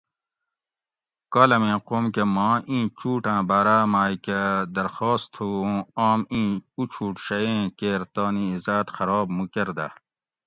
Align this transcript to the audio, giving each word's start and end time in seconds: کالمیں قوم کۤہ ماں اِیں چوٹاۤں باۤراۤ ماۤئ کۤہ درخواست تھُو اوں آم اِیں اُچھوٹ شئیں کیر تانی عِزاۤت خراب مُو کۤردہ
کالمیں 1.33 1.79
قوم 1.87 2.05
کۤہ 2.15 2.25
ماں 2.35 2.55
اِیں 2.69 2.85
چوٹاۤں 2.97 3.41
باۤراۤ 3.49 3.83
ماۤئ 3.93 4.15
کۤہ 4.25 4.41
درخواست 4.77 5.27
تھُو 5.33 5.45
اوں 5.65 5.79
آم 6.09 6.19
اِیں 6.33 6.51
اُچھوٹ 6.77 7.15
شئیں 7.25 7.61
کیر 7.79 8.01
تانی 8.13 8.45
عِزاۤت 8.55 8.87
خراب 8.95 9.27
مُو 9.35 9.43
کۤردہ 9.53 9.87